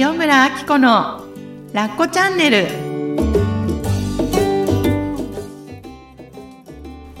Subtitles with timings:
[0.00, 1.24] 塩村あき子の
[1.72, 2.68] ラッコチャンネル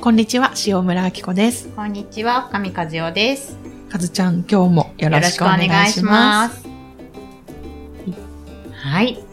[0.00, 3.58] こんにちは塩村あき子ですこんにちは、深見和代です。
[3.90, 6.68] かずちゃん今日もよよろろしくお願いしますす。
[8.70, 9.24] はい。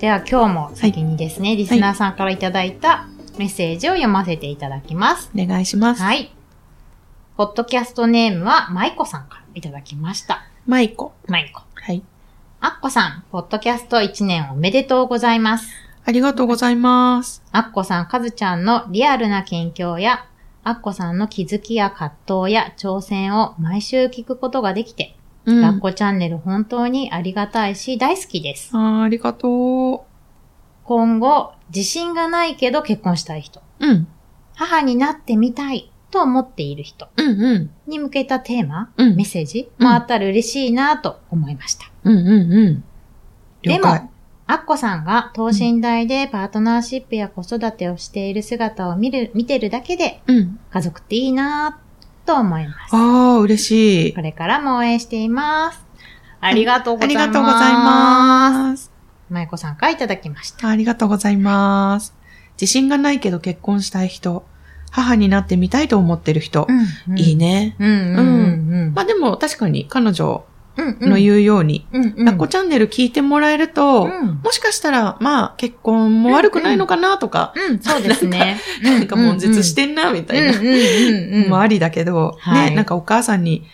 [0.00, 3.06] では今日も先にですね、リスナーさんからいただいた
[3.38, 5.30] メッセージを読ませていただきます。
[5.36, 6.32] お願いします、はい。
[7.36, 10.42] ポッドキャストネームはまいこさんからいただきました。
[10.66, 11.62] マイコまいこ。
[11.76, 12.02] はい
[12.60, 15.68] あっこさん、ポッドキャスト1年おめでとうございます。
[16.04, 17.40] ありがとうございます。
[17.52, 20.26] あっこさん、かずちゃんのリアルな近況や、
[20.64, 25.60] あっこさんの気づきや葛藤や挑戦を毎週聞くことができて、うん。
[25.60, 28.70] ラッコチャンネル本当にありがたいし大好きです。
[28.72, 30.04] あーありがと
[30.82, 34.08] 今後、自信がないけど結婚したい人、ううん。
[34.56, 37.08] 母になってみたいと思っている人
[37.86, 41.90] に向けたテーマ、うんメッセージうんもあったら嬉しいなと思いました。
[42.04, 42.84] うんうんうん
[43.62, 43.88] でも、
[44.46, 51.78] アッコさんが等身大でパートナーシップや子育てをしている姿を見る、見てるだけでうん家族っていいな
[52.24, 52.94] と思います。
[52.94, 55.84] ああ嬉しいこれからも応援しています。
[56.40, 57.24] ありがとうございます。
[57.24, 58.92] ありがとうございます
[59.28, 60.68] まいこさんからいただきました。
[60.68, 62.14] ありがとうございます。
[62.60, 64.44] 自信がないけど結婚したい人、
[64.90, 66.66] 母になってみたいと思ってる人、
[67.08, 67.36] うんいい。
[67.36, 67.76] ね。
[67.78, 68.22] うんうんうん
[68.86, 68.92] うん。
[68.94, 70.44] まあでも確かに彼女
[70.76, 72.24] うんうんの言うように、うんうん。
[72.24, 78.60] ラッコチャンネル聞いてもらえると、うんもしかしたら、まあ結婚も悪くないのかなとか、うん、そうですね。
[78.82, 81.48] なんか悶絶してんなみたいな、うんうんうんうん。
[81.50, 83.64] もありだけど、はいね、なんかお母さんに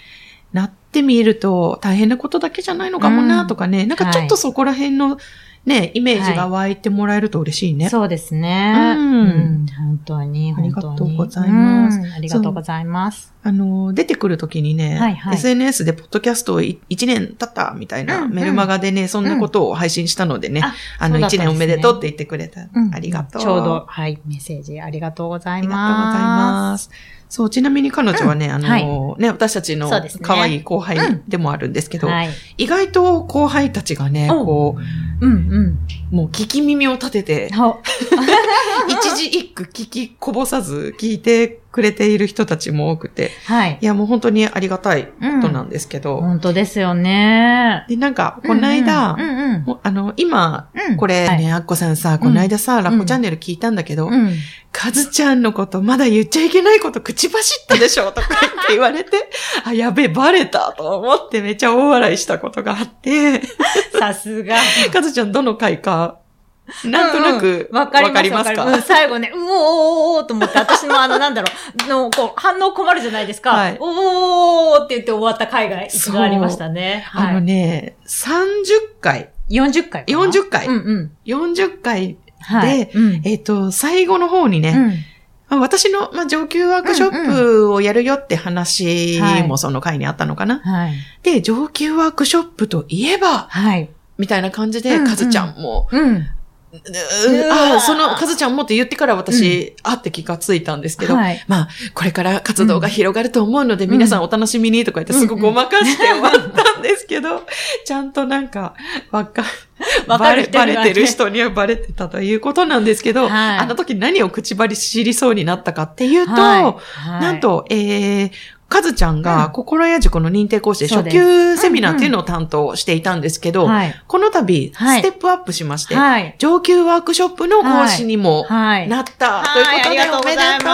[0.53, 5.19] なってみると大変なことだけじゃないのかもなとかね、なんかちょっとそこら辺の
[5.67, 7.89] ね、イメージが湧いてもらえると嬉しいね。
[7.89, 8.95] そうですね。
[8.97, 10.71] うんうん本当に、あり。
[10.71, 13.34] がとうございますうんありがとうございます。
[13.47, 22.63] あの、出てくるときにね、はいはい SNS でポッドキャストを1年経ったみたいなうんうんメルマガでね、そんなことを配信したのでね、ああの、1そうんですね年おめでとうって言ってくれた。
[22.75, 23.43] うんありがとう。
[23.43, 26.71] ちょうど、はい、メッセージありがとうござあいりがとうございま。
[26.71, 26.91] ますす。
[27.29, 29.91] そう、ちなみに彼女はね、あの、はいね、私たちの
[30.23, 32.31] 可愛い後輩でもあるんですけど、はい。
[32.59, 34.77] 意外と後輩たちがね、おこ
[35.21, 35.79] うんうん。
[36.13, 37.81] う、もう聞き耳を立てて、ほ
[38.89, 43.85] 一字一句聞きこぼさず聞いてくれている人たちも多くて、はいい。
[43.85, 45.13] や、もう本当にありがたいこ
[45.43, 47.85] となんですけど、本当ですよね。
[47.89, 49.63] で、なんか、この間、うんうん。
[49.65, 54.31] もうあの、今、うんこれね、はいアッコさんさ、この間さ、ラッコチャンネル聞いたんだけど、うん。
[54.71, 59.29] カズちゃんのことまだ言っちゃいけないこと口走ったでしょとか言って言われて、
[59.67, 63.43] あ、やべえ、バレたと思ってめっちゃ大笑いしたことがあって、
[63.99, 64.57] さすが。
[64.93, 66.19] カズちゃんどの回か、
[66.85, 68.49] なんとなく、わかります。
[68.49, 71.49] わかうん最後ね、うおーおーおーと思って、私のあの、 なんだろ
[71.87, 73.51] う、の、こう、反応困るじゃないですか。
[73.51, 77.07] はいおーって言って終わった回が一度ありましたね。
[77.13, 77.43] あのはい。
[77.43, 81.13] ね、30回、40回かな？40回うんうん。
[81.27, 82.87] 40回、はい。
[82.87, 85.05] でうん、えっ、と、最後の方にね、
[85.51, 90.61] 私の、まあ、上級ワークショップをやるよって話はいもその回にあったのかな。
[90.61, 90.95] はい。
[91.23, 93.91] で、上級ワークショップといえば、はい。
[94.17, 96.27] みたいな感じで、うんうんカズちゃんも、うん。
[96.75, 101.45] うああ、その、カズちゃんもって言ってから私、あって気がついたんですけど、はい。
[101.47, 103.91] まあ、これから活動が広がると思うので、ん。
[103.91, 107.43] 皆さんお楽しみにとか言ってすごくごまかして終わったんですけど、
[107.85, 108.75] ちゃんとなんか、
[109.11, 109.45] わか、
[110.07, 113.59] わかバレ、る人にはねバレてる人にはバレてたということなんですけど、はい。
[113.59, 117.11] あの時何を口張り知りそうになったかっていうと、はい。
[117.23, 118.31] なん、と、えー、
[118.69, 119.23] カズちゃんうん。
[119.23, 123.95] が心屋塾の認定講師で初級セミナーっていうのを担当していたんですけど、はい。
[124.07, 125.01] この度、はい。
[125.01, 126.35] ステップアップしまして、はい。
[126.39, 128.89] 上級ワークショップの講師にもはい。
[128.89, 129.97] なった、はいとい。
[129.97, 130.67] うことで、おめでと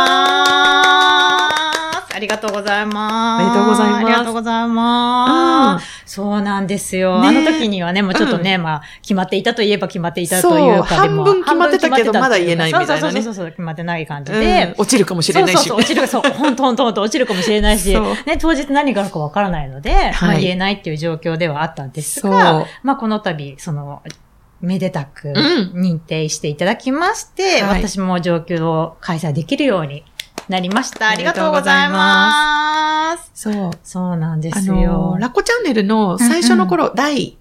[1.47, 1.50] う
[2.21, 3.43] りがとうございます。
[3.43, 4.05] おめでとうございます。
[4.05, 6.03] ありがとうございます。
[6.07, 7.21] そうなんですよ。
[7.23, 13.01] ねあの時にはね、もうちょっとね、まあ、決まっていたといえば決まっていたというか、半分決まってたけどまだ言えないみたいなね。
[13.01, 14.41] そうそうそうそう、決まってない感じうん。
[14.41, 14.75] で。
[14.77, 15.57] 落ちるかもしれないし。
[15.57, 22.31] そうそう落ちる、そう、本 当本当本当落ちるかもしれないし、ね、当日何があるかわからないので、まあ言えないっていう状況ではあったんですそう。
[22.33, 24.03] が、まあこの度、その、
[24.61, 25.35] めでたくん。
[25.75, 27.83] 認定していただきまして、はい。
[27.83, 30.05] 私も上級を開催できるように
[30.51, 31.09] なりました。
[31.09, 33.31] ありがととうございます。
[33.35, 33.71] そう。
[33.85, 34.75] そうなんであすよ。
[34.75, 37.39] の、ラッコチャンネルの最初の頃、第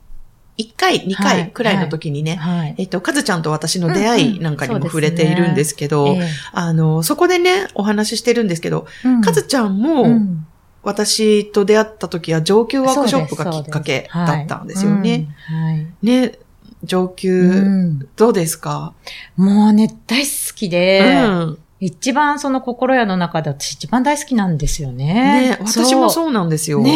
[0.60, 2.76] 1回、2回くらいの時にね、はい。
[2.78, 10.46] えっと、カズちゃんと私の出会うんうんいなんかにも触れているんですけど、ええあの、そこでね、お話ししてるんですけど、うんカズちゃんも、うん
[10.82, 15.28] 私と出会った時は上級ワークショップがきっかけだったんですよね。。
[15.46, 15.86] はい。
[16.02, 16.40] ね、
[16.86, 18.94] 上級、うんどうですか、
[19.36, 21.60] もうね、大好きで、うん。
[21.82, 25.50] 一番その心屋の中で私一番大好きなんですよね。
[25.52, 26.82] ね、私もそうなんですよ。
[26.82, 26.92] ね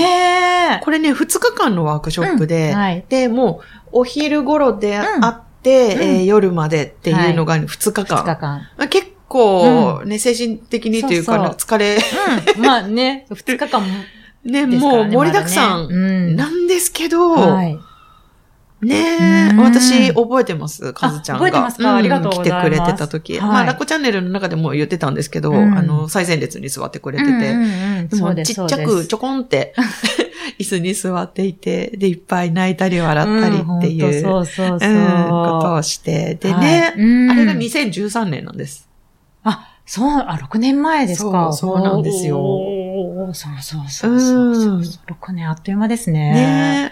[0.76, 3.62] ねこれね、2日間のワークショップで、うんはいで、も
[3.94, 8.18] う、お昼頃でうんあって、うんえー夜までっていうのが2日間。
[8.18, 8.62] 2日間。
[8.78, 11.98] あ結構、ね、精神的にというか、そうそう疲れ、
[12.58, 12.62] うん。
[12.62, 13.88] まあね、2日間も
[14.44, 14.66] ね。
[14.66, 16.36] もう盛りだくさん。
[16.36, 17.80] なんですけど、はい。
[18.84, 19.60] ねえ、うん。
[19.62, 21.46] 私覚えてます、かずちゃんが。
[21.46, 21.92] 覚えてますか？
[21.92, 21.98] うん。
[21.98, 22.70] ありがとうございます。
[22.70, 23.40] 来てくれてた時。
[23.40, 23.50] はい。
[23.50, 25.78] まあ、ラッコチャンネルの中でも言ってたんですけど、うん。
[25.78, 27.32] あの、最前列に座ってくれてて、
[28.16, 29.74] でもちっちゃくちょこんって、
[30.60, 34.90] 椅子に座っていて、で、いっぱい泣いたり笑ったりっていう、そうそうそう。
[34.90, 36.98] うんことをして、でね、あ
[37.34, 38.88] れが2013年なんです。
[39.44, 41.52] あ、そう、あ、6年前ですか？
[41.54, 42.38] そうなんですよ。
[42.38, 44.38] そうそうそうそうそ
[44.72, 44.78] うう。
[44.80, 44.82] ん。
[44.82, 46.34] 6年あっという間ですね。
[46.34, 46.92] ねそうなん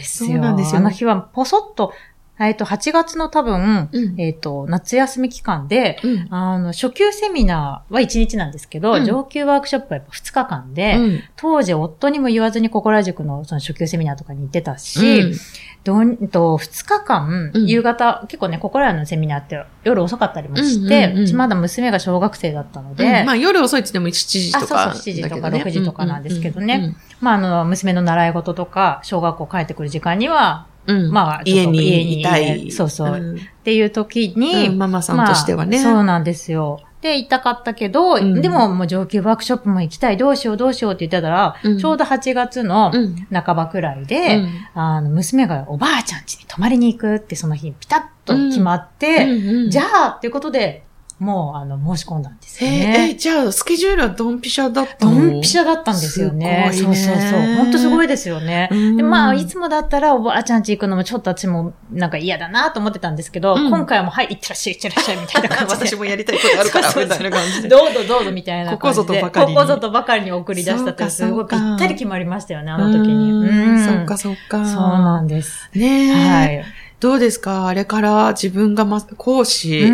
[0.00, 0.30] ですよ。
[0.30, 0.80] そうなんですよ。
[0.80, 1.92] あの日はポソッと、
[2.38, 4.20] えっと、8月の多分、うん。
[4.20, 6.26] えっと、夏休み期間で、うん。
[6.30, 9.04] あの、初級セミナーは1日なんですけど、うん。
[9.04, 11.20] 上級ワークショップはやっぱ2日間で、うん。
[11.36, 15.34] 当時夫にも言わずに心塾のその初級セミナーとかに行ってたし、うん
[15.82, 17.66] どんと2日間、うん。
[17.66, 21.24] 夕方、結構ね、心屋のセミナーって夜遅かったりもして、うんうんうん。
[21.24, 23.26] うちまだ娘が小学生だったので、うん。
[23.26, 26.74] まあ夜遅いって言っても7時とか、あそうそう7時とかだけど6時とかなんですけどね。
[26.74, 30.96] うんうんまあ、あの、娘の習い事とか、小学校帰ってくる時間には、うん。
[31.06, 32.70] うんまあちょっと家家ににいたい。
[32.70, 33.14] そうそう。
[33.14, 33.36] うん。
[33.36, 34.78] っていう時に、うん。
[34.78, 35.82] ママさんとしてはね。
[35.82, 36.80] まあそうなんですよ。
[37.00, 38.40] で、行きたかったけど、うん。
[38.40, 41.78] でももう上級ワークショップも行きたい、どうしようどうしようって言ってたら、うん。
[41.78, 43.14] ちょうど8月のうん。
[43.32, 44.48] 半ばくらいで、うん。
[44.74, 50.84] あの、娘がおばあちゃん家に泊まりに行くってその日ピタッと決まって、じゃあっていうことで、
[51.20, 53.18] もうあの、申し込んだんですよえーえねー。
[53.18, 56.70] じゃあ、スケジュールはドンピシャだったドのンピシャだったんですよね。
[56.72, 57.40] すごいねそうそうそう。
[57.56, 58.70] 本当すごいですよね。
[58.72, 65.86] うんで、まあ、いつもだったらおばあちゃん家行くのもちょっと私もなんか嫌だなと思ってたんですけど、うん今回はもう、はい、行ってらっしゃい、行ってらっしゃい、みたいな感じで。
[65.86, 67.68] 私もやりたいことあるから、みたいな感じで。
[67.68, 69.04] どうぞどうぞみたいな感じで。
[69.04, 73.30] ここぞとばかりにここぞとばかりに送り出したってすごいぴったり決まりましたよね、あの時に。
[73.30, 73.84] ううんん。
[73.84, 74.64] そっかそっか。
[74.64, 75.68] そうなんです。
[75.74, 76.64] ねえ、はい。
[77.00, 77.66] どうですか？
[77.66, 79.88] あれから自分がま講師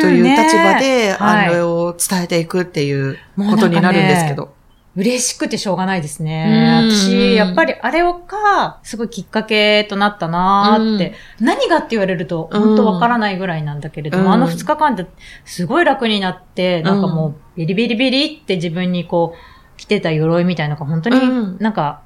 [0.00, 1.46] とという立場で、はい。
[1.46, 4.54] あれを伝えていくっていうことになるんですけど。
[4.96, 6.82] 嬉しくてしょうがないですね。
[6.84, 6.90] うん。
[6.92, 12.62] 私、やっぱりあれをか、すごいきっかけとなったなーって、何がって言われると、うん。
[12.62, 14.32] 本当わからないぐらいなんだけれども、うん。
[14.32, 15.06] あの二日間って
[15.44, 21.56] すごい楽になって、なんかもう、ビリビリビリって自分にこう、着てた鎧みたいなのが本当にうん。
[21.58, 22.02] なんか、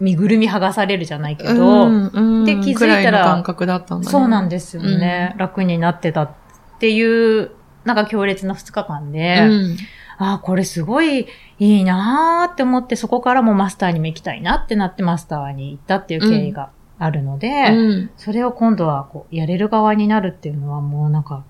[0.00, 2.44] 身ぐるみ剥がされるじゃないけど、うんうん。
[2.44, 4.10] で気づいたら感覚だったんだね。
[4.10, 6.30] そうなんですよね、楽になってたっ
[6.78, 7.50] ていう、
[7.84, 9.76] なんか強烈な二日間で、うん。
[10.18, 11.26] ああ、これすごい
[11.58, 18.10] いいなーって思って、そこからもマスターにも行きたいなってなってマスターに行ったっていう経緯があるので、うん。
[18.16, 21.44] それを今度はこう、やれる側になるっていうのはもうなんか、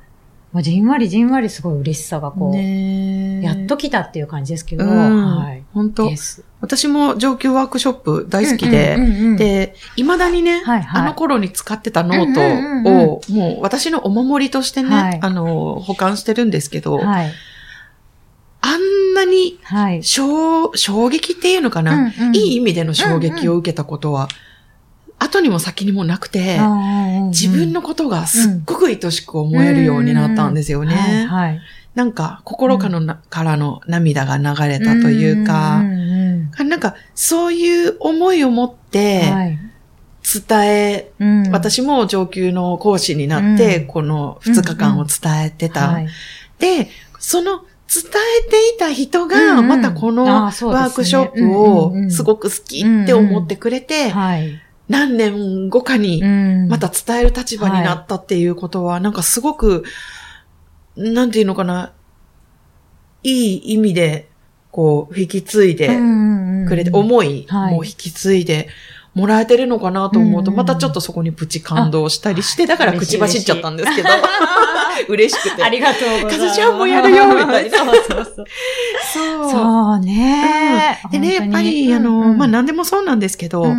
[0.52, 5.36] まあ、じんわりじんわりすごい嬉しさがこう、ねえやっと来たっていう感じですけど、うん。
[5.36, 5.62] はい。
[5.72, 6.10] 本当。
[6.60, 11.02] 私も上級ワークショップ大好きで、うんうんうんうん、で、未だにね、はいはい。
[11.02, 12.84] あの頃に使ってたノーうんうんうんうん。
[12.84, 15.18] トを、もう私のお守りとしてね、はい。
[15.22, 17.32] あの、保管してるんですけど、はい。
[18.62, 20.02] あんなにはい。
[20.02, 22.36] 衝衝撃っていうのかな、うんうん。
[22.36, 24.28] いい意味での衝撃を受けたことは、
[25.20, 26.58] 後にも先にもなくて、
[27.28, 30.94] 自分ののことがすっごく愛しく思えるようになったんですよね。
[30.94, 31.60] はいはい。
[31.94, 39.58] なんか、心からの,、からの涙が流れたというかなんか、そういう思いを持ってはい。
[40.22, 41.50] 伝え、うん。
[41.50, 43.86] 私も上級の講師になって、うん。
[43.86, 45.88] この2日間を伝えてた。
[45.88, 46.08] はい。
[46.58, 48.04] で、その伝
[48.46, 49.66] えていた人うんが、うん。
[49.68, 54.60] またこのワあークショップをうんすごく好きって思ってくれて、はい。
[54.90, 56.20] 何年後かに
[56.68, 59.84] また伝える立場になったっていうことは、なんかすごく、
[60.96, 61.92] なんていうのかな、
[63.22, 64.28] いい意味で、
[64.72, 65.96] こう、引き継いで
[66.68, 67.74] くれて、思いはい。
[67.74, 68.68] も引き継いで
[69.14, 74.08] もらえてるのかなと思うと、うんまたちょっとそこにプチ感動したりして、あだから口走っちゃったんですけど、
[75.08, 75.62] 嬉しくて。
[75.62, 76.38] ありがとうございます。
[76.38, 77.78] カズちゃんもやるよみたいな。
[77.78, 77.94] そう。
[77.94, 78.46] そうそう。
[79.12, 79.50] そう。
[79.50, 81.00] そうね。
[81.12, 83.72] でね、やっぱり、あの、まあ、何でもそうなんですけど、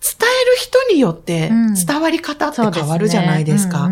[0.00, 1.74] 伝える人によってうん。
[1.74, 3.90] 伝わり方って変わるじゃないですか。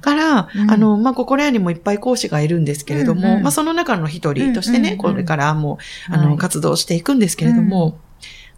[0.00, 3.42] から、うんあの、まあ、心屋にもいっぱい講師がいるんですけれども、うんうん。
[3.42, 4.92] まあ、その中の一人としてね、うんうん。
[4.92, 5.78] うんこれからも、
[6.10, 6.38] あの、はい。
[6.38, 7.98] 活動していくんですけれども、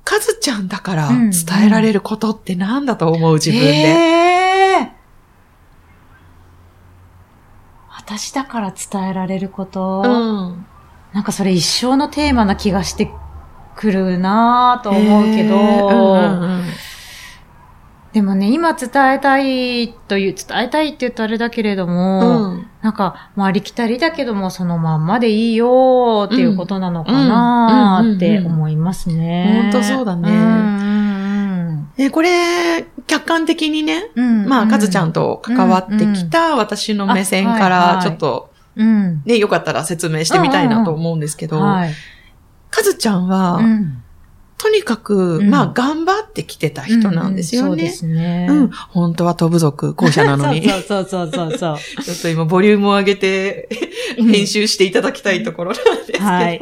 [0.04, 3.66] かずちゃんだからうん伝えられることって何だと思う自分で。
[3.66, 4.88] へー。
[7.90, 10.66] 私だから伝えられること、うん。
[11.12, 13.10] なんかそれ一生のテーマな気がして
[13.74, 16.64] くるなぁと思うけど、へーうんうんうん
[18.16, 22.66] でもね、今伝えたいという、伝えたいって言うとあれだけれども、うん。
[22.80, 29.60] なんか、まあ、ありきたりだけども、そのまんまでいいよっていうことなのかなって思いますね。
[29.64, 30.30] ほんとそうだね。
[30.30, 34.48] うんで、これ、客観的にね、うんうん。
[34.48, 39.22] まあ、かずちゃんと関わってきた私の目線から、はいちょっと、うん。
[39.26, 41.92] ね、よかったら説明してみたいなと思うんですけど、はい。
[42.70, 44.02] かずちゃんは、うん
[44.58, 47.90] とにかく、うんまあ、頑張ってきてた人なんですようんうんそうでね。
[47.90, 48.46] すね。
[48.48, 48.70] うん。
[48.70, 50.66] 本当は飛ぶ族校舎なのに。
[50.68, 51.78] そうそうそうそうそう。
[52.02, 53.68] ちょっと今、ボリュームを上げて、
[54.16, 56.60] 編集していただきたいところなんですけど、はい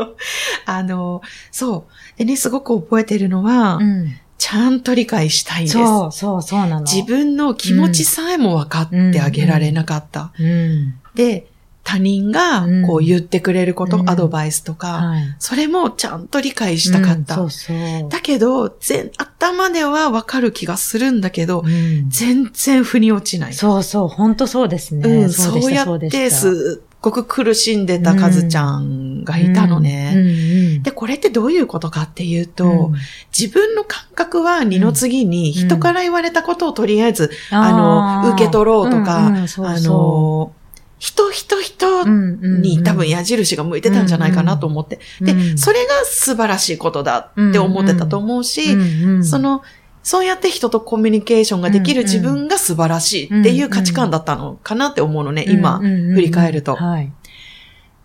[0.67, 1.23] あの、
[1.53, 1.87] そ
[2.17, 2.19] う。
[2.19, 4.15] でね、すごく覚えてるのは、うん。
[4.39, 5.79] ちゃんと理解したいんです。
[5.79, 6.81] そうそうそうなの。
[6.83, 10.33] 自分の気持ちさえも分かってあげられなかった。
[10.39, 10.95] うん。
[11.15, 11.47] で、
[11.85, 15.37] 他人がうんこう言ってくれること、うんアドバイスとか、はい。
[15.38, 17.41] それもちゃんと理解したかった。
[17.41, 18.09] うんそうそう。
[18.09, 23.55] だけど、全、頭では分かる気がするんだけど、うん全然腑に落ちない。
[23.55, 25.09] そうそう、本当そうですね。
[25.09, 30.81] うん、でそうしたやってすっごく苦しんでたカズちゃんがいたのね。
[30.83, 32.95] で、これってどういうことかっていうと、うん
[33.37, 40.53] 自分の感覚は二の次にうん人から言われたことをとりあえず、あの、受け取ろうとか、あその、
[40.99, 45.01] 人人人に多分矢印が向いてたんじゃないかなと思って。
[45.21, 48.77] で、うんそれが素晴らしいことだって思ってたと思うし、
[49.23, 49.63] その、
[50.03, 56.77] そうやって人とコミュニケーションができる自分が素晴らしいっていう価値観だったのかなって思うのね、今、振り返ると。
[56.77, 57.13] はい。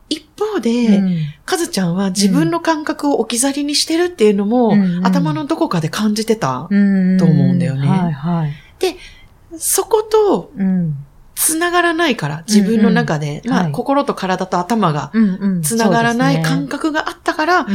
[0.09, 6.67] 一方で、うんカズちゃんは自分の感覚を置き去りにしてるっていうのも、頭のどこかで感じてた。
[6.69, 8.53] うんと思うんだよねはいはい。
[9.57, 10.95] そことうん。
[11.39, 15.61] 繋がらないから、自分の中で、まあ、うんはい心と体と頭がうんうん。
[15.61, 17.67] 繋がらない感覚覚があったから、うん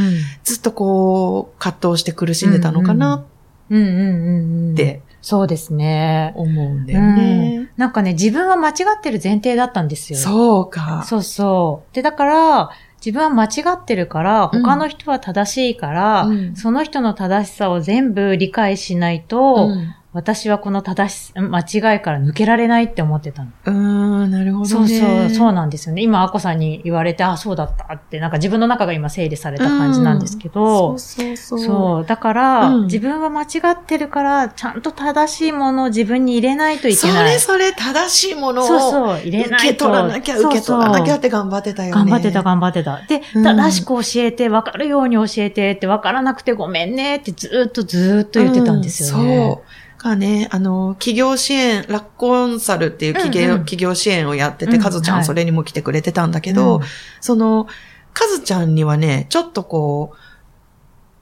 [0.44, 3.25] ずっとこう、葛藤して苦しんでたのかな
[3.71, 4.73] うんうんうんうん。
[4.75, 6.35] ってそうですね。
[6.37, 7.71] 思うんだよね。
[7.78, 10.18] なんかね、自分は間違ってる前提だったんですよ。
[10.18, 11.02] そうか。
[11.06, 11.94] そうそう。
[11.94, 12.71] で、だから、
[13.04, 23.50] 自分は間違ってるから、うん他の人は正しいから、うんその人の正しさを全部理解しないと、うん私はこの正し、間違いから抜けられないって思ってたの。
[23.64, 24.68] うーん、なるほどね。
[24.68, 26.02] そうそう、そうなんですよね。
[26.02, 31.66] 今、アコさんに言われて、あ、そうだったって、なんか自分の中が今整理された感じなんですけど、うんそうそうそう。
[31.66, 32.06] そう。
[32.06, 37.33] だから、うん自分は間違ってるから、ちゃんと正しいものを自分に入れないといけそない。
[37.33, 39.66] れそれ正しいものをそうそう、入れ受ないと。
[39.66, 41.92] け取らなきゃ、受け取らなきゃって頑張ってたよね。
[41.92, 43.00] 頑張ってた、頑張ってた。
[43.09, 49.37] で、うん正しく教えて、分かるように教えてって、分からなくてごめんねってずーっとずーっと言ってたんですよね。
[49.37, 49.83] うんそう。
[50.04, 53.58] がね、あの、企業支援、ラッコンサルっていう企業,、うんうん。
[53.61, 55.23] 企業支援をやってて、うんカズちゃはい。
[55.23, 56.82] んそれにも来てくれてたんだけど、うん。
[57.20, 57.66] その、
[58.12, 60.16] カズちゃんにはね、ちょっとこう、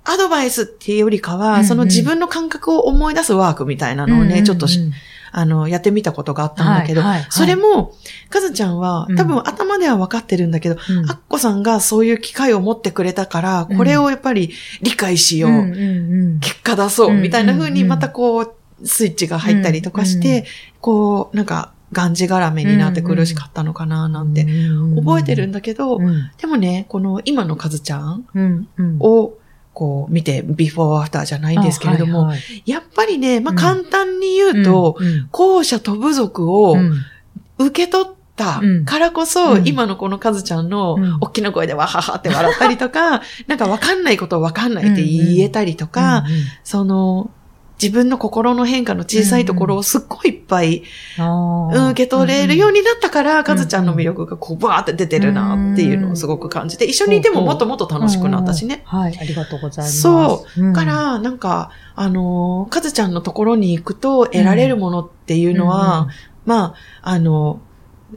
[0.05, 1.65] アドバイスっていうよりかは、うんうん。
[1.65, 4.45] その自分の感覚を思い出すワークみたいなのをね、うんうんうん。
[4.45, 4.81] ちょっとし
[5.35, 7.31] あの、やってみたことがあったんだけど、はいはいはい。
[7.31, 7.95] それも、
[8.29, 9.17] カズちゃんはうん。
[9.17, 11.11] 多分頭では分かってるんだけど、うん。
[11.11, 20.45] アッコさんがそういう機会を持ってくれたから、うんこれをやっぱり理解しよう、うん結果出そう、うんみたいな風にうんまたこう、スイッチが入ったりとかして、うん
[20.81, 24.47] こう、なんか、がんじがらめになって苦しかったのかななんて
[24.97, 26.31] 覚えてるんだけど、うん。
[26.39, 28.27] でもね、この今のカズちゃん
[28.99, 29.35] を、
[29.75, 32.63] こう見て、ビフォーアフターじゃないんですけれども、あはいはい。
[32.67, 36.93] やっぱりね、まあうん簡単に言うと、うん後者と部族をうん
[37.59, 38.85] 受け取ったうん。
[38.85, 39.69] からこそ、うん。
[39.69, 41.19] 今のこのカズちゃんのうん。
[41.21, 46.43] 大きな声でわははって笑ったりとか、なんかわかんないことをわかんないって言えたりとか、うんうん。
[46.65, 47.31] その、
[47.83, 50.85] 自分の心の変化の小さいところをすっごいいっぱい、
[51.19, 51.91] あうんー。
[51.91, 58.85] 受け取れるようになったから、んカズちゃんの魅力がこうバーって出てるなっていうのをすごく感じて、一緒にいてももっともっと楽しくなったしね。
[58.93, 60.01] うんはい、ありがとうございます。
[60.01, 60.73] そう。
[60.73, 66.09] から、なんか、あのー、カズちゃんのところに行くと得られるものっていうのは、
[66.47, 67.61] まあ、あの、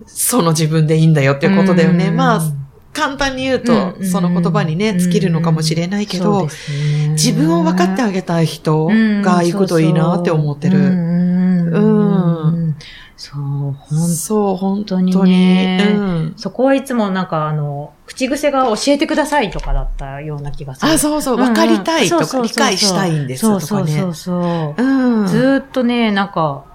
[0.05, 2.07] その自分でいいんだよっていうことだよね。
[2.07, 2.15] うん。
[2.15, 2.41] まあ、
[2.95, 6.47] 簡単に言うと、うんその言葉にね、尽きるのかもしれないけど、
[7.11, 10.79] 自分を分かってあげたい人が行くといいなって思ってる。
[10.79, 12.75] うん
[13.17, 15.13] そう、本そう、本当に。
[15.13, 16.33] うん。
[16.37, 20.91] そこはいつもなんかあの、口癖が教えてくださいとかだったような気がする。
[20.91, 24.13] あ、そうそう、分かりたいとか、理解したいんですとかねそうそう。
[24.13, 24.83] そう。
[24.83, 25.27] うん。
[25.27, 26.65] ずーっとね、なんか、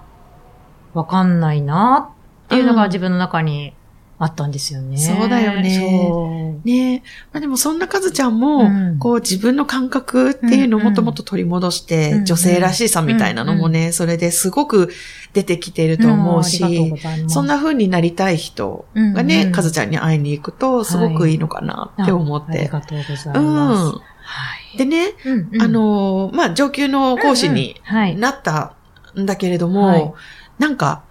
[0.93, 2.11] わかんないな
[2.45, 3.73] っていうのが自分の中に
[4.23, 4.97] あったんですよね。
[4.97, 6.59] そうだよね。
[6.63, 7.03] ね。
[7.33, 8.99] まあでもそんなカズちゃんも、うん。
[8.99, 12.25] こう自分の感覚っていうのをもっともっと取り戻して、うんうん。
[12.25, 14.91] 女性らしさみたいなのもね、それですごく
[15.33, 17.33] 出てきてると思うし、うございます。
[17.33, 19.51] そんな風になりたい人がうんね、うん。
[19.51, 22.67] カズちゃんに会いに行くと、すごくいいのかなって思っあありて。
[22.67, 23.55] がとうございうん。
[23.55, 23.95] ます。
[23.95, 24.01] は
[24.75, 24.77] い。
[24.77, 25.61] でね、うんうん。
[25.63, 28.15] あのー、まあ、上級の講師にはい。
[28.15, 28.75] なった
[29.19, 30.13] んだけれども、はい。
[30.59, 31.01] なんか、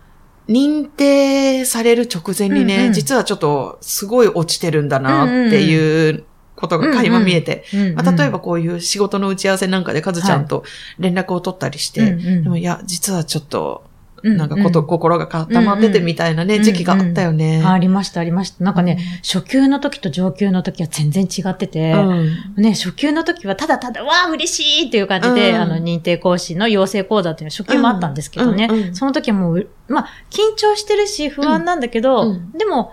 [0.50, 2.92] 認定される直前にね、うんうん。
[2.92, 6.24] 実はちょっとすごい落ちてるんだなっていう
[6.56, 7.64] ことが垣間見えて、
[7.94, 10.64] まあ、例えばこういう仕事の打ち合わせなんかでカズちゃんと
[10.98, 13.89] 連絡を取ったりして、うんうんでもいや、実はちょっと、うん
[14.22, 16.62] なんかこと、心が固まっててみたいなね、うん。
[16.62, 17.62] 時期があったよね。
[17.64, 18.64] ありました、ありました。
[18.64, 22.62] なんかね、初級の時と上級の時は全然違ってて、うん。
[22.62, 25.56] ね、初級の時はただただ、わあ、嬉しいっていう感じで、うん。
[25.56, 28.94] あの、認定講師の養成講座っていうのは初級もあったんですけどね、うんうんうん。
[28.94, 32.28] その時はもう、まあ、緊張してるし不安なんだけど、うん。
[32.30, 32.92] うんでも、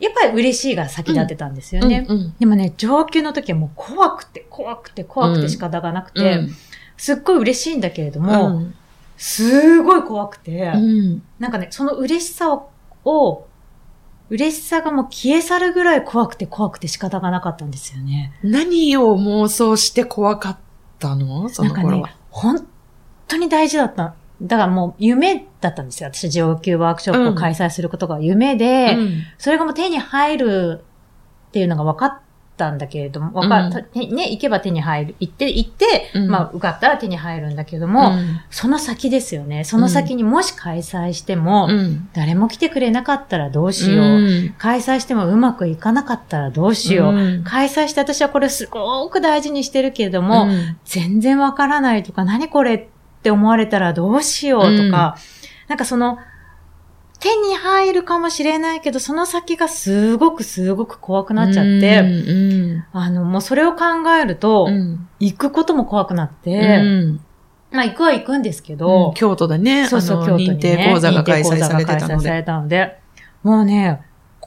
[0.00, 2.06] やっぱり嬉しいが先立ってたんですよね。
[2.08, 6.50] うんうんでもね、上級の時はもう怖くて、怖くて、怖くて仕方がなくて、うん。
[6.96, 8.74] すっごい嬉しいんだけれども、うん
[9.18, 12.70] すごい怖くて、うんなんかね、その嬉しさを、
[13.04, 13.46] を
[14.30, 18.32] 嬉しさがもう消え去るぐらい怖くて怖くて仕方がなかったんですよね。
[18.42, 20.58] 何を妄想して怖かっ
[20.98, 21.48] たの？
[21.48, 22.66] そなんかの頃はね。、本
[23.26, 24.14] 当に大事だった。
[24.40, 26.10] だからもう夢だったんですよ。
[26.12, 30.84] 私、上級ワークショップを開催することが夢で、うんそれがもう手に入る
[31.48, 32.18] っていうのが分かっ
[32.58, 35.14] たんだけれども、分かった、ね、行けば手に入る。
[35.20, 36.28] 行って、行って、うん。
[36.28, 38.40] まあ、受かったら手に入るんだけども、うん。
[38.50, 39.64] その先ですよね。
[39.64, 42.08] その先にもし開催しても、うん。
[42.12, 44.06] 誰も来てくれなかったらどうしよう。
[44.06, 44.54] うん。
[44.58, 47.14] 開催してもうまくいかなかったらどうしよう。
[47.14, 47.44] うん。
[47.44, 50.76] 開催して私はこれすごく大事にしてるけれども、うん。
[50.84, 52.86] 全然わからないとか、何これっ
[53.22, 55.16] て思われたらどうしようとか、
[55.68, 56.18] なんかその、
[57.20, 63.84] 手に入るかもしれないけど、その先がすごくすごく怖くなっちゃって、うんあの、もうそれを考
[64.20, 67.20] えると、うん行くことも怖くなっうて、ん
[67.72, 72.44] まあ行くは行くんですけど、京都でね、そうそう、あ京都に、ね、の認定講座が開催されてたので。
[72.46, 72.98] ので、
[73.42, 74.00] もうね、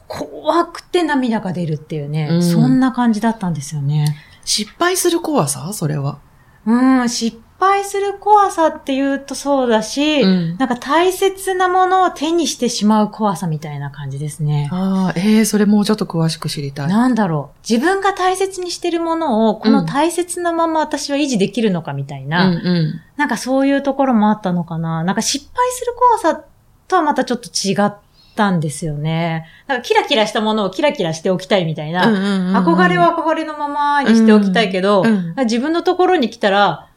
[0.08, 4.16] 怖くて涙が出るっていうね、うんそんな感じだったんですよね。
[4.44, 5.72] 失敗する怖さ？
[5.72, 6.20] それは。
[6.64, 14.68] うん、失敗する怖さって言うとそうだし、うんなんか大切なものを手にしてしまう怖さみたいな感じですね。
[14.72, 16.88] ああ、ええそれもうちょっと詳しく知りたい。
[16.88, 17.58] なんだろう。
[17.68, 25.04] 自分が大切にしてるものを、この大切なまま私は維持できるのかみたいな、うんうんなんかそういうところもあったのかな。
[25.04, 26.44] なんか失敗する怖さ
[26.88, 27.94] とはまたちょっと違っ
[28.34, 29.46] たんですよね。
[29.68, 32.08] なんかキラキラしたものをキラキラしておきたいみたいな。
[32.08, 36.88] うんうんうん憧れは憧れのままにしておきたいけど、うん自分のところに来たら、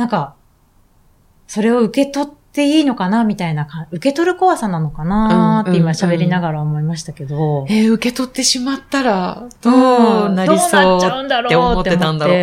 [0.00, 0.34] なんか、
[1.46, 7.66] それを受け取っていいのかなみたいなか、受け取る怖さなのかなって今喋りながら思いましたけど。
[7.68, 9.70] えー受け取ってしまったら、ど
[10.28, 11.96] うなりそうどうなっちゃうんだろうって思って。
[11.98, 12.34] たんだろう。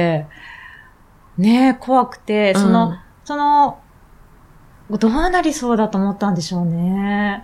[1.41, 2.99] ねえ、怖くて、その、うん。
[3.25, 3.79] その、
[4.91, 7.43] どうなりそうだと思ったんでしょうね。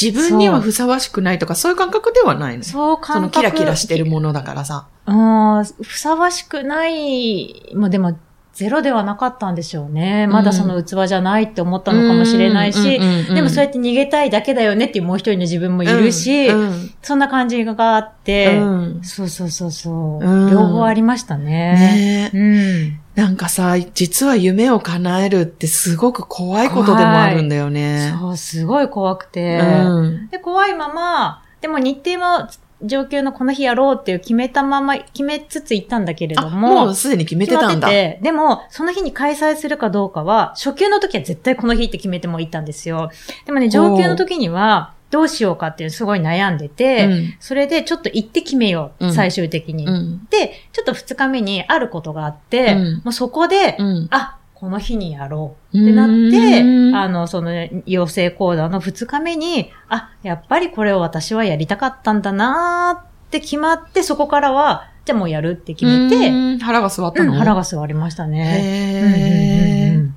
[0.00, 1.72] 自分にはふさわしくないとか、そう。
[1.72, 4.88] いう感覚ではないのそそう感覚のキラキラしてるものだからさ。
[5.06, 8.18] うん、ふさわしくない、まあでも、
[8.56, 10.26] ゼロではなかったんでしょうね。
[10.26, 12.98] まだその器じゃないって思ったのかもしれないし、
[13.34, 16.94] でもそうやって逃げたいだけだよねっていうもう一人の自分もいるし、うんうん。
[17.02, 19.00] そんな感じがあって、うん。
[19.02, 19.90] そうそうそうそ
[20.22, 20.50] う、うん。
[20.50, 21.74] 両方ありましたね。
[21.74, 22.30] ね。
[22.32, 23.00] えうん。
[23.14, 28.14] なんかさ、実は夢を叶えるってすごく怖いことでもあるんだよね。
[28.18, 30.28] そう、すごい怖くて、うん。
[30.30, 32.48] で、怖いまま、でも日程も
[32.82, 37.88] 上級のこの日やろうっていう決めたまま、決めつつ行ったんだけれあ、ども、もうすでに決めてたんだ。
[37.88, 43.10] ててでも、その日に開催するかどうかは、初級の時は絶対この日って決めても行ったんですよ。
[43.46, 47.34] でもね、上級の時には、どうしようかっていうすごい悩んでて、うん。
[47.38, 49.14] それでちょっと行って決めよう、うん。
[49.14, 49.86] 最終的に。
[49.86, 50.26] うん。
[50.30, 52.94] で、ちょっと二日目にあることがあって、うん。
[52.96, 54.08] もうそこで、うん。
[54.10, 55.78] あ、この日にやろう。
[55.78, 56.60] ってなって、
[56.96, 57.52] あの、その
[57.84, 66.58] 養成講座の二日目に、あ、やっぱりこれを私はやりたかったんだなーって決まって、そこからは、じゃあもうやるって決めて、うん。
[66.58, 68.60] 腹が座ったうんの、腹が座りましたね。
[68.62, 70.16] へうんうんうんうん。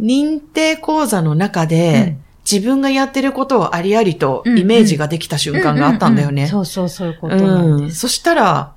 [0.00, 2.16] 認定講座の中で、
[2.50, 6.44] 自分がやってることをありありとイメージができた瞬間があったんだよね。
[6.44, 7.86] うううそうそう、そういうことなんうん。
[7.88, 8.00] です。
[8.00, 8.72] そしたら、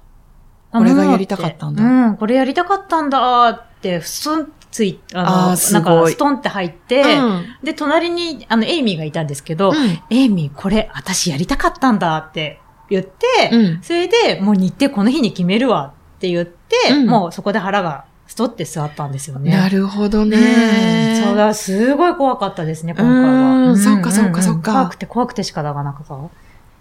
[0.72, 1.84] あこれがやりたかったんだ。
[1.84, 7.46] うん、これやりたかったんだって、ふすんつい、あの、なんか、ストンって入って、うん。
[7.64, 9.76] で、隣に、あの、エイミーがいたんですけど、うん。
[10.10, 13.80] エイミー、これ、私やりたかったんだって言って、うん。
[13.82, 17.08] それで、もう日程この日に決めるわって言って、うん。
[17.08, 19.52] もうそこで腹がストって座ったんですよね。
[19.52, 20.30] なるほどうん。
[20.30, 21.22] ね。
[21.26, 23.30] そうだ、すごい怖かったですね、今回は。
[23.30, 23.78] うん。
[23.78, 24.72] そっかそっかそっか。
[24.72, 26.16] 怖くて怖くて仕方がなかった。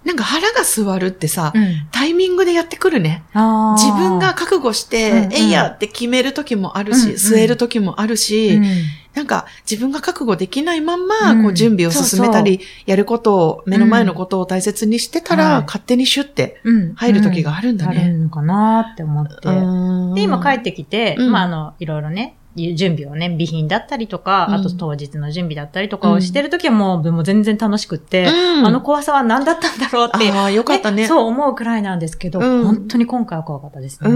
[0.05, 1.87] なんか腹が座るってさ、うん。
[1.93, 3.23] タイミングでやってくるね。
[3.35, 5.33] 自分が、覚悟して、うんうん。
[5.35, 7.17] えいやって決める時もあるし、うんうん。
[7.17, 8.65] 据える時もあるし、うん。
[9.15, 11.43] なんか自分が覚悟できないまんま、うん。
[11.43, 16.95] こう準備を進めたり、やることを、目の前のことを大切にしてたら、はい勝手にシュッてうん。
[16.95, 18.09] 入る時があるんだあね。
[18.09, 19.35] るのかなって思って。
[20.15, 21.33] で、今帰っってきて、うん。
[21.33, 30.31] まあ、あの、いろいろね、準備をね、備品だったりとか、うん、あと当日の準備だったりとかをしてるときはもう、もう全然楽しくって、うん、あの怖さは何だったんだろうって。
[30.33, 31.07] ああ、よかったね。
[31.07, 34.11] そう思うくらいなんですけど、うん、本当に今回は怖かったですね。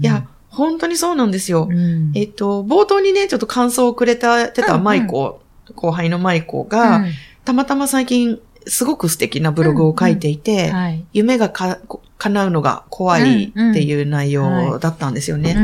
[0.00, 1.68] いや、本当にそうなんですよ。
[2.14, 5.40] えっと、冒頭にね、ちょっと感想をくれた、てた舞子、
[5.74, 7.04] 後輩の舞子が、
[7.44, 11.78] たまたま最近、すごく素敵なブログを書いていて、はい、夢がか
[12.18, 15.54] 叶うのが怖いっていう内容だったんですよね。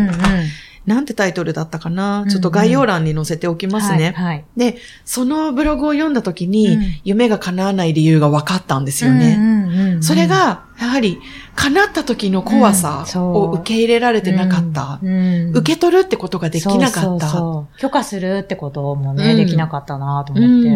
[0.87, 4.07] なんてタイトルだったかな、ちょっと概要欄に載せておきますね。
[4.07, 9.99] はいはい、で、そのブログを読んだ時に、うん、夢が叶わない理由が分かったんですよね。
[10.01, 11.21] それが、やはり、
[11.55, 14.99] 叶った時の怖さを受け入れられてなかった。
[15.51, 17.29] 受け取るってことができなかった。
[17.79, 20.69] 許可するってこともね、できなかったなと思って、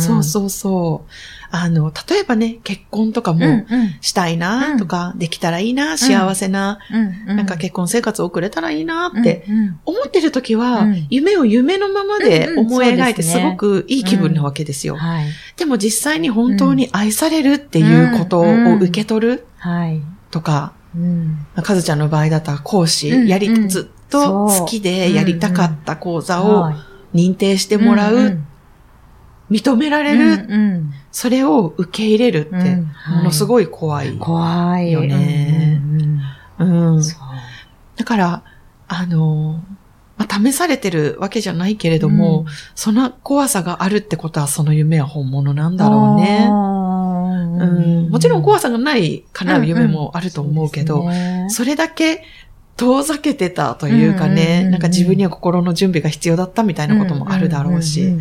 [0.00, 1.10] そうそうそう。
[1.52, 3.64] あの、例えばね、結婚とかも
[4.00, 6.78] したいなとか、できたらいいな、幸せな、
[7.26, 9.44] なんか結婚生活を送れたらいいなって
[9.84, 14.96] 思ってる時は、夢を夢のままで思い描いてすごくいい気分なわけですよ。
[15.56, 19.46] でも実際に本当に愛されるっていうことを受け取る
[20.30, 20.72] とか、
[21.62, 26.72] かずちゃんの場合だったら講師、やり、ずっと好きでやりたかった講座を
[27.14, 28.38] 認定してもらう
[29.50, 30.52] 認められる、うん。
[30.52, 32.76] うん、それを受け入れるって、
[33.10, 35.80] ものすごい怖い、怖いよね。
[36.58, 37.00] うん、
[37.96, 38.42] だから、
[38.88, 39.62] あの、
[40.16, 46.48] まあ、試されてるわけじゃないけれども、うん、その怖さがあるってことはその夢は本物なんだろうね。
[47.58, 47.66] う
[48.08, 51.06] ん、もちろん怖さがない叶う夢もあると思うけど、うん。
[51.08, 52.22] うんそね、それだけ
[52.76, 58.10] 遠ざけてたというかね、なんか自分には心の準備が必要だったみたいなこともあるだろうし。
[58.10, 58.20] 本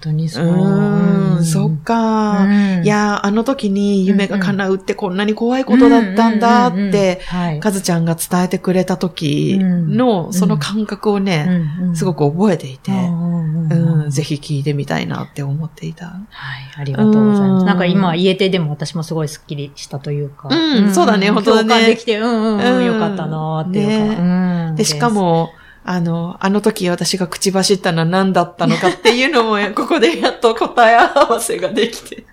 [0.00, 0.46] 当にそう。
[0.46, 2.46] うん、そっか。
[2.82, 7.20] いや、あの時に夢が叶うってこんなに怖いことだったんだって、
[7.60, 11.48] かずちゃんが伝えてくれた時のその感覚をね、
[11.94, 16.06] すごく覚えていて、うん、ぜひ聞いてみたいなって思っていた。
[16.06, 17.66] はい、ありがとうございます。
[17.66, 20.48] なんか今言えてでも私もすごいスッキリしたというか。
[20.50, 21.68] うん、そうだね、本当だね。
[21.68, 23.75] 共感できて、うんうん、よかったなって。
[23.84, 24.22] っていうか。
[24.22, 25.50] ね、で、しかも、
[25.88, 32.24] あの、あの時私が口走ったのは何だったのかっていうのも、 ここでやっと答え合わせができて。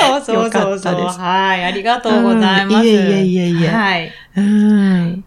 [0.00, 0.94] そうそうそうそう。
[0.94, 2.86] はい、ありがとうございます。
[2.86, 3.68] いえいえいえいえ。
[3.68, 4.12] はい。
[4.36, 5.24] うん。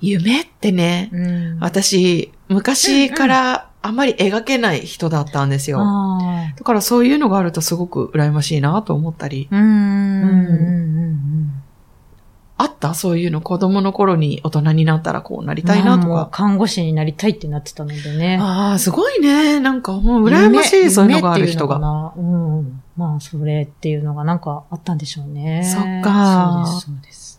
[0.00, 5.78] 夢ってね、うん、私、昔からあまり描けない人だったんですよ。
[6.56, 9.48] だからそういうのがあるとすごく羨ましいなと思ったり。
[9.50, 9.60] うん。
[9.60, 11.62] うん
[12.62, 12.92] あった？
[12.92, 16.28] そういうの子供の頃に大人になったらこうなりたいなとか。
[16.30, 18.38] 看護師になりたいってなってたのでね。
[18.38, 19.60] ああ、すごいね。
[19.60, 22.12] なんかもう羨ましい、そういうのがある人が。
[22.16, 22.82] うん。
[22.98, 25.62] まあ、それっていうのがなんかあったんでしょうね。
[25.64, 26.64] そっか。
[26.66, 27.36] そうです、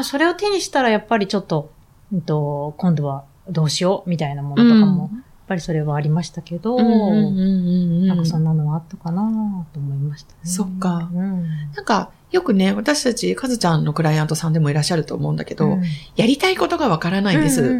[0.00, 0.08] うです。
[0.10, 1.72] それを手にしたらやっぱりちょっと、
[2.12, 10.38] うんと、今度はどうしようみたいなものとかも、やっぱりそれはありましたけど、なんかそんなのはあったかなと思いましたね。
[10.44, 11.10] そっか。
[11.12, 15.82] うん、なんか、よくね、私たち、かずちゃんのクライアントさんでもいらっしゃると思うんだけど、うん、
[16.14, 17.74] やりたいことがわからないんです。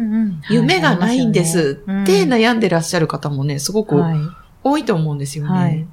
[0.49, 4.01] 夢がないんです、って悩んでらっしゃる方もね、すごく
[4.63, 5.49] 多いと思うんですよね。
[5.51, 5.87] はい、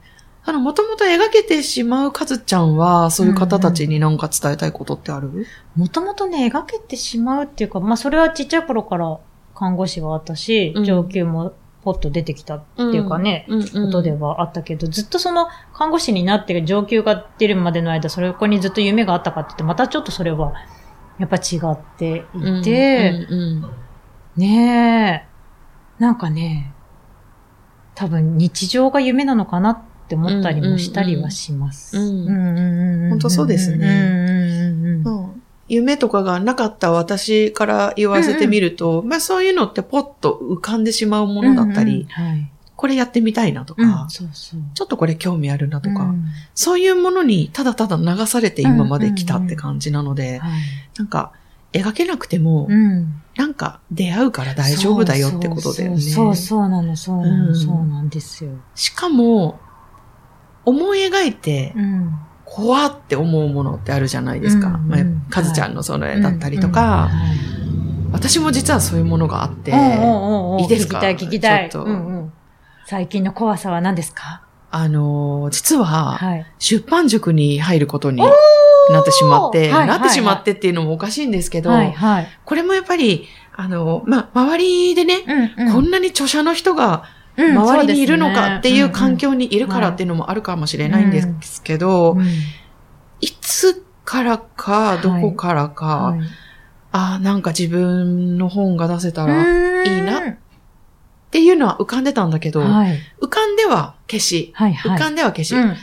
[0.47, 5.47] あの、もともと描けてしまうかずちゃんは、そういう方たちに何か伝えたいことってある？
[5.77, 9.19] もともとね、描けてしまうっていうか、まあ、それはちっちゃい頃から
[9.55, 11.53] 看護師はあったし、上級も
[11.87, 20.53] ポッと出てきたっていうかね、うん、ことではあったけど、ずっとその看護師になって上級が出るまでの間、それこにずっと夢があったかって言って、またちょっとそれは、
[21.21, 23.71] やっぱ違っていて、うんうんうん、
[24.37, 25.29] ね
[25.99, 26.75] え、なんかね、
[27.95, 31.97] 多分日常が夢なのかなって思ったりもしたりはします。
[31.97, 33.87] 本当そうですね。
[33.87, 35.07] うん。
[35.07, 42.31] うんうん夢とかがなかった私から言わせてみると、うんうん、まあそういうのってポッと浮かんでしまうものだったり、うんうん。
[42.31, 46.25] はい、これやってみたいなとか、うんそうそう、ちょっとこれ興味あるなとか、うん、
[46.55, 50.41] そういうものにただただ流されて今まで来たって感じなので、
[50.97, 51.33] なんか
[51.73, 56.01] 描けなくても、うん、なんか出会うから大丈夫だよってことだよね。
[56.01, 58.53] そうそうなの、そうなの、そうなんですよ。
[58.75, 59.59] しかも、
[60.65, 61.75] 思い描いて、
[62.47, 64.69] 怖って思うものってあるじゃないですか。
[64.69, 64.97] うんうん、ま
[65.29, 67.11] あ、かずちゃんのそれだったりとか、
[68.13, 70.99] 私も実はそういうものがあって、いいですか？
[70.99, 71.71] 聞きたい聞きたい。
[71.75, 71.89] うんう
[72.27, 72.33] ん、
[72.87, 74.43] 最近の怖さは何ですか？
[74.71, 76.19] あの、実は、
[76.59, 78.23] 出版塾に入ることに
[78.91, 85.25] なってしまって、はい、なってしまってっていうのもおかしいんですけど、はいはい、これもやっぱり、あの、まあ、周りでね、
[85.59, 87.05] うんうん、こんなに著者の人が
[87.37, 92.17] 周りにいるのかっていう環境にいるからっていうのもあるかもしれないんですけど、
[93.21, 96.17] いつからか、どこからか、
[96.93, 100.37] ああ、なんか自分の本が出せたらいいなっ
[101.31, 105.77] ていうのは浮かんでたんだけど、はい、浮かんでは消し、はいはい、浮かんでは消し、うんうん、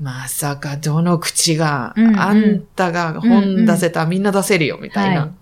[0.00, 5.32] まさかどの口が、うんうん、あんたが本出せたらみんな出せるよ、みたいな。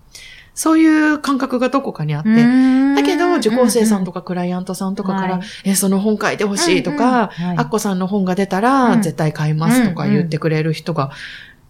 [0.57, 2.29] はいそういう感覚がどこかにあって。
[2.95, 7.25] だけど、受講生さんとかクライアントさんとかから、え、その本書いてほしいとか、
[7.57, 11.11] アッコさんの本が出たら絶対買いますとか言ってくれる人が、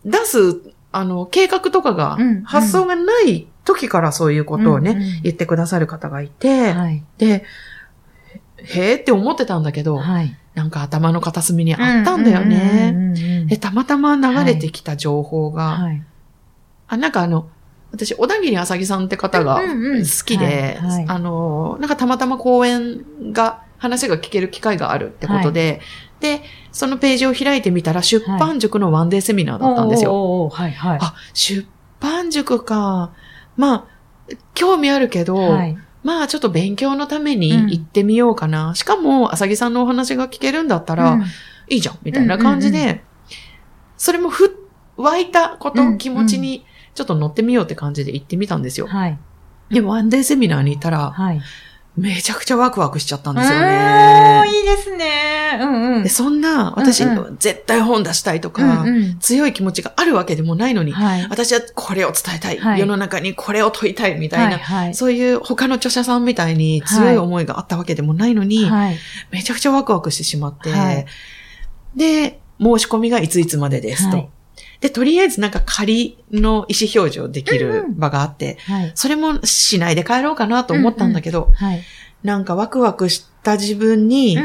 [0.05, 0.61] 出す、
[0.93, 6.73] あの、計画とかが、発想がない時からそういうことをね、言ってくださる方がいて、
[7.17, 7.43] で、
[8.63, 9.97] へーって思ってたんだけど、
[10.55, 12.93] なんか頭の片隅にあったんだよね。
[13.47, 15.77] で、たまたま流れてきた情報が、
[16.87, 17.49] あ、なんかあの、
[17.91, 25.81] 私、小田切あさぎさんって方が好きで、あの、なんかたまたま講演が、話が聞ける機会があるってことで、
[26.21, 30.49] はい、で、そのページを開いてみたら、出版塾のワンデーセミナーだったんですよ。
[30.49, 31.67] はい、はい、あ、出
[31.99, 33.11] 版塾か。
[33.55, 33.85] まあ、
[34.53, 38.69] 興味あるけど、はい、まあちょっと勉強のために行ってみようかな。
[38.69, 41.21] うん、しかも、あさぎさんのお話が聞けるんだったら、うん、
[41.69, 43.01] いいじゃん、みたいな感じで、うんうんうん、
[43.97, 46.65] それもふ、湧いたこと、気持ちに、
[46.97, 48.87] ちょっと乗ってみようって感じで行ってみたんですよ。
[48.87, 49.19] はい。
[49.69, 51.41] で、ワンデーセミナーに行ったら、はい。
[51.95, 54.43] めちゃくちゃワクワクしちゃったんですよね。
[54.47, 55.59] いいですね。
[55.61, 56.03] うんうん。
[56.03, 68.97] でそんな、私、うんうん、絶対本出したいとか、うんうん、強い気持ちがあるわけでもないのに、はい、私はこれを伝えたい、はい、世の中にこれを問いたいみたいな、はいはい、そういう他の著者さんみたいに強い思いがあったわけでもないのに、はい、
[69.31, 71.05] めちゃくちゃワクワクしてしまって、
[71.95, 74.29] で、申し込みがいついつまでですと。
[74.79, 81.81] で、とりあえずなんか仮の意思表示をできる場があって、うんうんはい、それもしないで帰ろうかなと思ったんだけど、うんうんはい、
[82.23, 84.37] なんかワクワクした自分に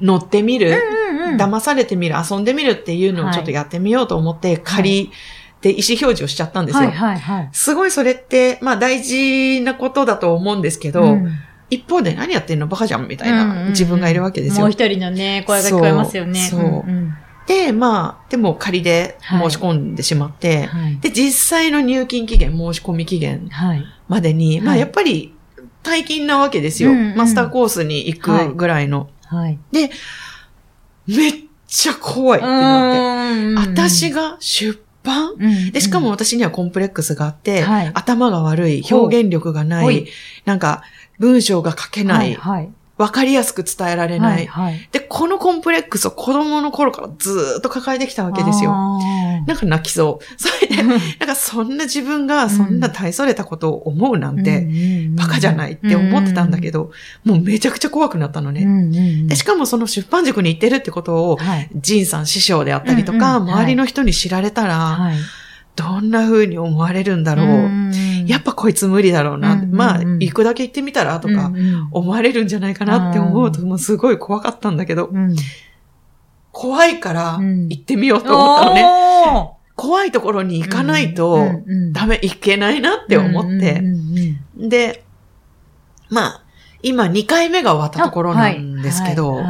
[0.00, 0.74] 乗ってみる、うん。
[0.74, 5.10] うんうん、騙されてみる、遊んでみるっていうのをちょっとやってみようと思って、仮
[5.60, 6.90] で意思表示をしちゃったんですよ。
[6.90, 11.30] はいはいはい、すごいそれって、まあ大事なことだと思うんですけど、うん。
[11.70, 12.66] 一方で何やってんの？
[12.66, 14.62] バカじゃんみたいな自分がいるわけですよ。
[14.62, 16.40] もう一人のね、声が聞こえますよね。
[16.40, 16.60] そう。
[16.60, 16.70] そう。
[16.70, 17.14] うんうん
[17.48, 23.48] で、まあ、でも仮で申し込んでしまって、はい、で、実際の入金期限、申し込み期限
[24.06, 25.34] までに、はい、まあ、やっぱり、
[25.82, 27.16] 大金なわけですよ、うんうん。
[27.16, 29.08] マスターコースに行くぐらいの。
[29.24, 29.90] はい、で、
[31.06, 31.32] めっ
[31.66, 40.06] ちゃ怖いってなって、私が出版、うんうん、で、しかも私にはコンプレックスがあって、はい、頭が悪い、表現力がない、
[40.44, 40.82] なんか、
[41.18, 48.72] 文章が書けない、はいはいわかりやすく伝えられない、はいはい、で、このコンプレックスを子供の頃からずっと抱えてきたわけですよ。
[49.46, 50.24] なんか泣きそう。
[50.36, 54.68] それで、 なんかそんな自分がそんな大それたことを思うなんて、
[55.10, 56.90] バカじゃないって思ってたんだけど、
[57.24, 58.66] もうめちゃくちゃ怖くなったのね。
[59.28, 65.16] でしかもその出版塾に行ってるってことを、はい、ジンさん師匠であったりとか、周りの人に知られたら、はい
[65.78, 68.26] どんな風に思われるんだろう。
[68.26, 69.56] やっぱこいつ無理だろうな。
[69.70, 71.52] まあ、行くだけ行ってみたらとか、
[71.92, 75.10] 思われるんじゃないかなって思うと、もうすごい怖かったんだけど、
[76.50, 78.84] 怖いから行ってみようと思ったのね。
[79.76, 81.46] 怖いところに行かないと
[81.92, 83.80] ダメ、行けないなって思って。
[84.56, 85.04] で、
[86.10, 86.42] まあ、
[86.82, 89.40] 今2回目が終わったところなんですけど、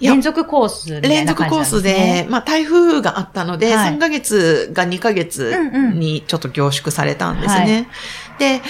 [0.00, 5.54] 連続コース、ね、連続コースで、まあ台風があったので、はい、3ヶ月が2ヶ月
[5.94, 7.88] にちょっと凝縮されたんですね。
[8.40, 8.62] うんうん、で、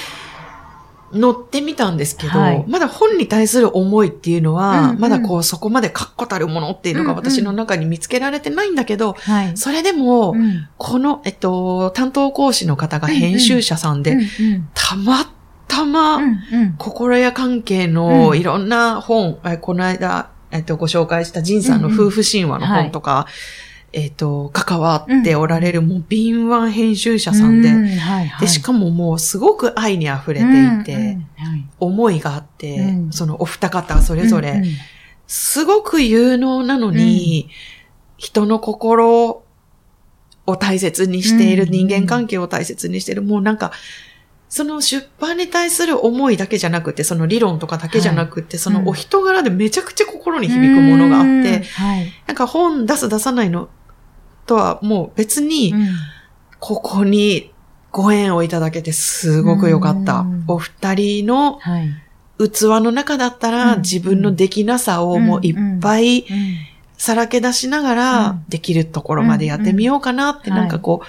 [1.13, 15.31] 乗ってみたんですけど、はい、まだ本に対する思いっていうのは、うんうん、まだこうそこまで確固たるものっていうのが私の中に見つけられてないんだけど、うんうん、それでも、うん、この、えっと、担当講師の方が編集者さんで、うんうん、たま
[15.67, 16.19] たま、
[16.79, 23.27] 心や関係のいろんな本、この間、えっと、ご紹介したジンさんの夫婦神話の本とか、
[23.93, 27.73] えっ、と、関わっておられる、もう敏腕編集者さんで、
[28.39, 30.47] で、しかももうすごく愛に溢れて
[30.83, 31.19] いて、
[31.79, 34.63] 思いがあって、うん、そのお二方それぞれ、
[35.27, 37.49] すごく有能なのに、
[38.19, 39.43] 人の心
[40.47, 43.73] を大切にしている、人間関係を大切にしている、もうなんか、
[44.49, 53.69] その出版に対する思いだけじゃなくて、その理論とかだけじゃなくて、はい、そのお人柄でめちゃくちゃ心に響くものがあって、はい、なんか本出す出さないの
[54.47, 55.75] とはもう別に、
[56.61, 57.53] ここに
[57.93, 60.25] ご縁をいただけてすごく良かった。
[60.47, 61.61] お二人の
[62.39, 66.25] 器の中だったら自分のできなさをもういっぱい
[66.97, 71.07] さらけ出しながらできるところまでやってみようかなってなんかこう、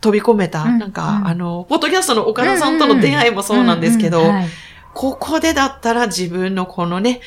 [0.00, 4.22] 飛び込めた、うん、なんか、うん、あの、ポッドキャストの岡田さんとの出会いもそうなんですけど、
[4.94, 7.20] ここでだったら自分のこのね、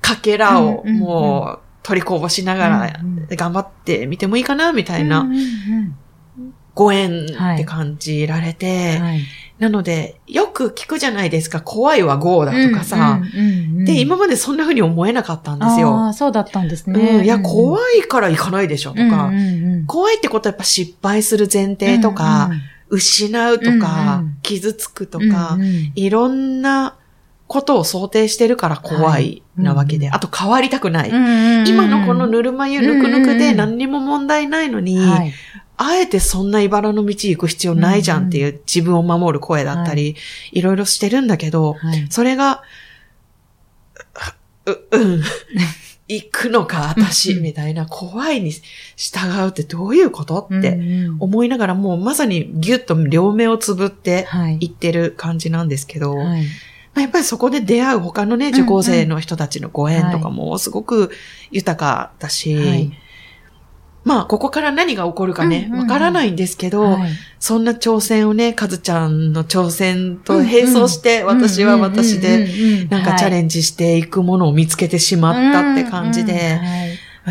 [0.00, 2.92] かけらをもう取りこぼしながら
[3.36, 5.28] 頑張ってみてもいいかな、みたいな。
[6.74, 9.20] ご縁って感じられて、はい、
[9.62, 13.20] なので、よく聞くじゃないですか、怖いはゴーだとかさ、
[13.84, 15.94] で、今までそんな風に思えなかったんですよ。
[15.94, 17.18] ああ、そうだったんですね。
[17.18, 19.30] うん、いや、怖いから行かないでしょ、とか、
[19.86, 26.96] 怖いってことはやっぱ失敗する前提とか、うんうん、失うとか、うんうん、傷つくとか、うんうん、いろんな
[27.46, 31.10] ことを想定してるから怖いなわけで、はい、あと変わりたくない。
[31.68, 35.32] 今のこのぬるま湯ぬくぬくで何にも問題ないのに、はい、
[35.76, 40.18] あえてそんな茨の道行く必要ないじゃんっていう自分を守る声だったり、は
[40.52, 41.76] い、いろいろしてるんだけど、
[42.10, 42.62] それが、
[44.66, 45.22] う、うん。
[46.08, 48.52] 行くのか、私、みたいな、怖いに
[48.96, 50.78] 従うってどういうことって
[51.20, 54.26] 思いながら、もうまさにギュッと両目をつぶって
[54.60, 56.44] 行ってる感じなんですけど、はい。
[57.00, 61.10] やっぱりそこで出会う他のね、受講生の人たちのご縁とかもすごく
[61.50, 62.92] 豊かだし、はい、
[64.04, 76.60] まあ、ここから何が起こるかね、わ、からないんですけど、はい、そんな挑戦をね、かずちゃんの挑戦と並走して、私は私で、なんかチャレンジしていくものを見つけてしまったって感じで、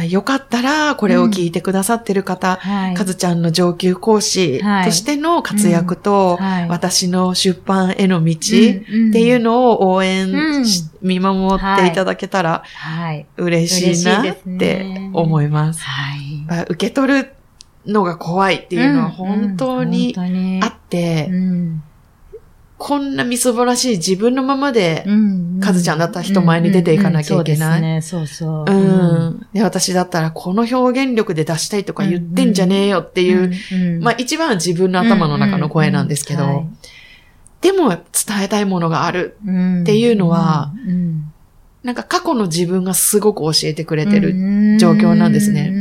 [0.10, 2.60] よかったら、これを聞いてくださってる方、
[2.95, 6.43] かずちゃんの上級講師としての活躍と、はいうん。
[6.43, 10.65] はい、私の出版への道っていうのを応援、うん、
[11.01, 12.63] 見守っていただけたら、
[13.36, 15.84] 嬉しいなって思います。
[16.69, 17.33] 受け取る
[17.85, 20.13] のが怖いっていうのは本当に
[20.61, 21.29] あって、
[22.77, 25.05] こんなみそぼらしい自分のままで、
[25.61, 27.79] かずちゃんだったら人前に出ていかなきゃいけない。
[27.79, 28.71] そうですね、そうそう。
[28.71, 29.47] うん。
[29.53, 36.65] で、私だったらこの表現力で出したいとか言ってんじゃねえよっていう、まあ一番自分の頭の中の声なんですけど、
[37.61, 38.01] でも伝
[38.43, 40.73] えたいものがあるっていうのは、
[41.83, 45.71] なんか過去の自分がすごく教えてくれてる状況なんですね。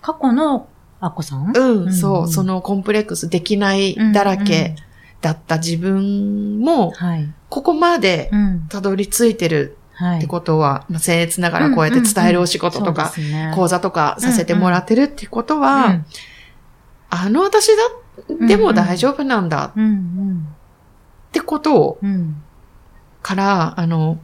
[0.00, 0.68] 過去の
[1.00, 1.52] あこさん？
[1.56, 4.76] うん、そう、そのコンプレックスできないだらけ。
[5.20, 6.94] だった自分も、
[7.50, 8.30] ここまで
[8.70, 9.76] たどり着いてる
[10.16, 13.12] ってことは、まあ、僭越ながらこうやって伝えるお仕事とか、
[13.54, 16.00] 講座とかさせてもらってるってことは、
[17.10, 19.72] あの私だ、でも大丈夫なんだ、っ
[21.32, 21.98] てことを、
[23.20, 24.18] から、あの、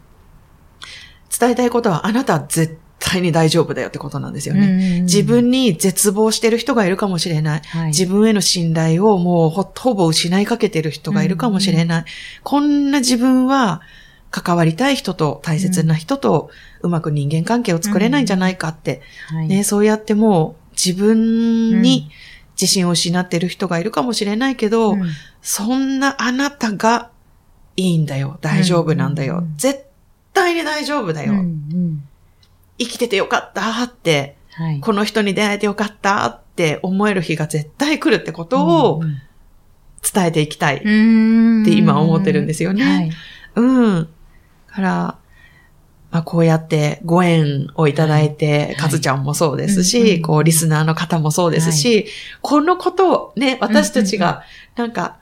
[1.39, 5.03] 伝えたいことは、あなたは絶対に大丈夫だよってことなんですよね。
[5.03, 7.61] 自分に絶望してる人がいるかもしれない。
[7.61, 12.05] はい、自分への信頼をもうほほぼ失いかけてる人がいるかもしれない。
[12.43, 13.83] こんな自分は
[14.31, 19.03] 関わりたい人と大切な人とうまく人間関係を作れないんじゃないかって。
[19.29, 22.11] はい、ね、そうやってもう自分に
[22.61, 24.97] 自信を失ってる人がいるかもしれないけど、
[25.43, 27.11] そんなあなたが
[27.77, 28.39] いいんだよ。
[28.41, 29.45] 大丈夫なんだよ。
[29.57, 29.85] 絶
[30.33, 31.35] 対に大丈夫だよ。
[31.35, 32.06] うんうん
[32.79, 39.03] 生きててよかったって、はい、この人に出会えてよかったって思える日が絶対来るってことを
[40.03, 40.85] 伝えていきたいって
[41.73, 42.85] 今思ってるんですよね。
[42.85, 43.11] はい、
[43.57, 44.09] うん。
[44.67, 45.19] から、
[46.11, 52.07] まあ、こうやってご縁をいただいて、か、ず、ちゃんもそうですし、こう、リスナーの方もそうですし、
[52.41, 54.43] このことをね、私たちが、
[54.77, 55.19] なんか、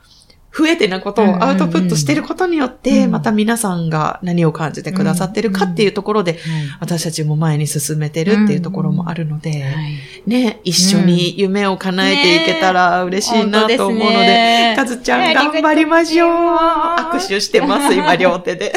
[0.56, 6.38] 増えてなことをアウトプットしてることによって、また皆さんが何を感じてくださってるかっていうところで、
[6.78, 9.74] 私たちも前に進めてるっていうところもあるので、
[10.26, 18.72] ね、一緒に夢を叶えていけたら嬉しいなと思うので、かずちゃん頑張りましょう握手してます、今 両手で。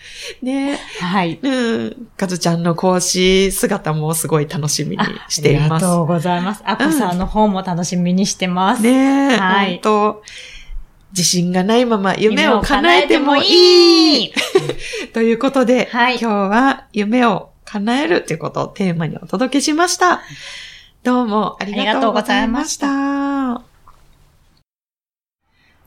[0.42, 1.38] ねはい。
[1.42, 2.08] うん。
[2.16, 5.72] かずちゃんの講師姿もすごい楽しみにしています。
[5.72, 6.62] ありがとうございます。
[6.64, 8.82] あこさんの方も楽しみにしてます。
[8.82, 9.80] ねはい。
[9.82, 10.22] 本当
[11.10, 14.32] 自信がないまま夢を叶えてもいい
[15.12, 20.22] ということで、はい、今日は夢を叶えるということをテーマにお届けしました。
[21.02, 22.88] どうもありがとうございました。
[22.88, 23.62] は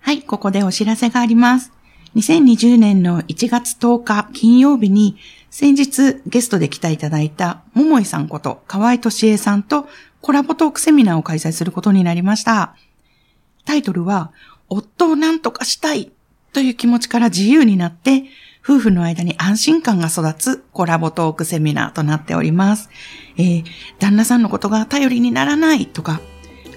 [0.07, 1.71] い、ここでお知らせがあります。
[2.15, 5.17] 2020年の1月10日金曜日に
[5.49, 9.87] 先日ゲストで来ていただいた桃井さんこと河合敏恵さんと
[10.21, 12.75] コラボトークセミナーを開催することになりました。
[13.65, 14.31] タイトルは
[14.73, 16.11] 夫を何とかしたい
[16.51, 18.25] という気持ちから自由になって、
[18.63, 22.89] 夫婦の間に安心感が育つコラボトークセミナーとなっております。
[23.37, 23.63] えー、
[23.99, 26.21] 旦那さんのことが頼りにならないとか、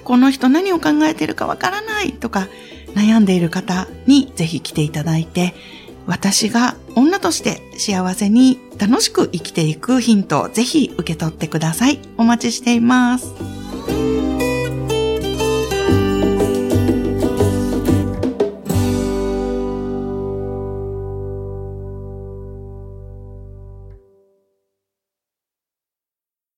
[0.02, 2.48] この人何を考えているかわからないとか、
[2.94, 5.54] 悩んでいる方にぜひ来ていただいて、
[6.06, 11.98] 私が女として幸せに楽しく生きていくヒントをぜひ受け取ってください。
[12.16, 14.35] お待ちしています。